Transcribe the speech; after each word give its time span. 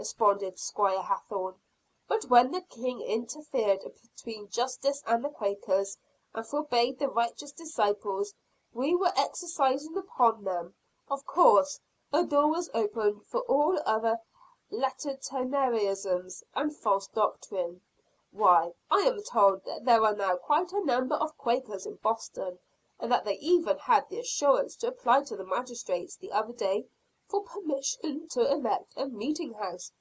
responded 0.00 0.58
Squire 0.58 1.02
Hathorne. 1.02 1.60
"But 2.08 2.24
when 2.24 2.52
the 2.52 2.62
King 2.62 3.02
interfered 3.02 3.80
between 4.16 4.48
Justice 4.48 5.02
and 5.06 5.22
the 5.22 5.28
Quakers, 5.28 5.98
and 6.32 6.46
forbade 6.46 6.98
the 6.98 7.10
righteous 7.10 7.52
discipline 7.52 8.24
we 8.72 8.94
were 8.96 9.12
exercising 9.14 9.94
upon 9.98 10.44
them, 10.44 10.74
of 11.10 11.26
course 11.26 11.78
a 12.14 12.24
door 12.24 12.48
was 12.48 12.70
opened 12.72 13.26
for 13.26 13.40
all 13.40 13.78
other 13.84 14.18
latitudinarianism 14.70 16.30
and 16.54 16.74
false 16.74 17.06
doctrine. 17.08 17.82
Why, 18.32 18.72
I 18.90 19.00
am 19.00 19.22
told 19.22 19.66
that 19.66 19.84
there 19.84 20.02
are 20.02 20.16
now 20.16 20.36
quite 20.38 20.72
a 20.72 20.80
number 20.82 21.16
of 21.16 21.36
Quakers 21.36 21.84
in 21.84 21.96
Boston; 21.96 22.58
and 22.98 23.12
that 23.12 23.26
they 23.26 23.36
even 23.36 23.76
had 23.76 24.08
the 24.08 24.20
assurance 24.20 24.76
to 24.76 24.86
apply 24.88 25.24
to 25.24 25.36
the 25.36 25.44
magistrates 25.44 26.16
the 26.16 26.32
other 26.32 26.54
day, 26.54 26.86
for 27.28 27.42
permission 27.42 28.26
to 28.26 28.40
erect 28.52 28.92
a 28.96 29.06
meeting 29.06 29.52
house!" 29.54 29.92